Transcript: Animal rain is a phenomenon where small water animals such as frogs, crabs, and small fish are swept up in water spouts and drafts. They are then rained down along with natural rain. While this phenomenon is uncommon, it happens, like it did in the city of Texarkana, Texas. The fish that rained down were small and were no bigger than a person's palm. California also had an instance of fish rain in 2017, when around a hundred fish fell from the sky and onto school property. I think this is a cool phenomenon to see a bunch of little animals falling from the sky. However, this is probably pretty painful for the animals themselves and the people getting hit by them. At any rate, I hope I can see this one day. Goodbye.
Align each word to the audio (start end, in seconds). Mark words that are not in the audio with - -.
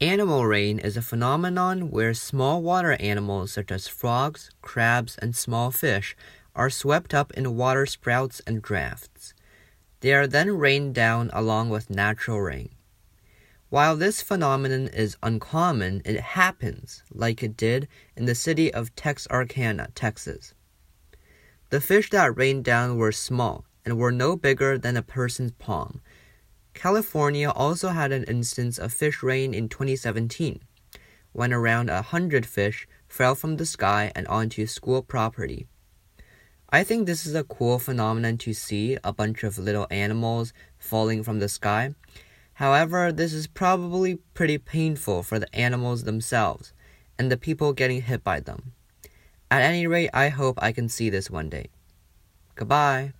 Animal 0.00 0.44
rain 0.44 0.78
is 0.78 0.98
a 0.98 1.02
phenomenon 1.02 1.90
where 1.90 2.12
small 2.12 2.62
water 2.62 2.92
animals 3.00 3.52
such 3.52 3.70
as 3.72 3.88
frogs, 3.88 4.50
crabs, 4.60 5.16
and 5.22 5.34
small 5.34 5.70
fish 5.70 6.14
are 6.54 6.68
swept 6.68 7.14
up 7.14 7.32
in 7.32 7.56
water 7.56 7.86
spouts 7.86 8.42
and 8.46 8.60
drafts. 8.60 9.32
They 10.00 10.12
are 10.12 10.26
then 10.26 10.58
rained 10.58 10.94
down 10.94 11.30
along 11.32 11.70
with 11.70 11.88
natural 11.88 12.42
rain. 12.42 12.74
While 13.70 13.96
this 13.96 14.20
phenomenon 14.20 14.88
is 14.88 15.16
uncommon, 15.22 16.02
it 16.04 16.20
happens, 16.20 17.02
like 17.10 17.42
it 17.42 17.56
did 17.56 17.88
in 18.14 18.26
the 18.26 18.34
city 18.34 18.72
of 18.72 18.94
Texarkana, 18.96 19.88
Texas. 19.94 20.52
The 21.70 21.80
fish 21.80 22.10
that 22.10 22.36
rained 22.36 22.66
down 22.66 22.98
were 22.98 23.12
small 23.12 23.64
and 23.82 23.96
were 23.96 24.12
no 24.12 24.36
bigger 24.36 24.76
than 24.76 24.98
a 24.98 25.02
person's 25.02 25.52
palm. 25.52 26.02
California 26.76 27.48
also 27.50 27.88
had 27.88 28.12
an 28.12 28.24
instance 28.24 28.76
of 28.78 28.92
fish 28.92 29.22
rain 29.22 29.54
in 29.54 29.66
2017, 29.66 30.60
when 31.32 31.52
around 31.52 31.88
a 31.88 32.02
hundred 32.02 32.44
fish 32.44 32.86
fell 33.08 33.34
from 33.34 33.56
the 33.56 33.64
sky 33.64 34.12
and 34.14 34.28
onto 34.28 34.66
school 34.66 35.02
property. 35.02 35.66
I 36.68 36.84
think 36.84 37.06
this 37.06 37.24
is 37.24 37.34
a 37.34 37.44
cool 37.44 37.78
phenomenon 37.78 38.36
to 38.38 38.52
see 38.52 38.98
a 39.02 39.12
bunch 39.12 39.42
of 39.42 39.56
little 39.56 39.86
animals 39.90 40.52
falling 40.78 41.22
from 41.22 41.38
the 41.38 41.48
sky. 41.48 41.94
However, 42.54 43.10
this 43.10 43.32
is 43.32 43.46
probably 43.46 44.16
pretty 44.34 44.58
painful 44.58 45.22
for 45.22 45.38
the 45.38 45.52
animals 45.54 46.04
themselves 46.04 46.74
and 47.18 47.30
the 47.30 47.38
people 47.38 47.72
getting 47.72 48.02
hit 48.02 48.22
by 48.22 48.40
them. 48.40 48.72
At 49.50 49.62
any 49.62 49.86
rate, 49.86 50.10
I 50.12 50.28
hope 50.28 50.58
I 50.60 50.72
can 50.72 50.90
see 50.90 51.08
this 51.08 51.30
one 51.30 51.48
day. 51.48 51.68
Goodbye. 52.54 53.14